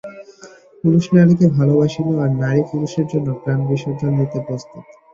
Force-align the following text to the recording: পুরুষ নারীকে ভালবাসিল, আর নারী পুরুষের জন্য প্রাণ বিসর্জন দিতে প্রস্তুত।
পুরুষ 0.79 1.05
নারীকে 1.15 1.45
ভালবাসিল, 1.57 2.07
আর 2.23 2.31
নারী 2.41 2.61
পুরুষের 2.69 3.05
জন্য 3.11 3.27
প্রাণ 3.41 3.59
বিসর্জন 3.69 4.11
দিতে 4.19 4.37
প্রস্তুত। 4.47 4.83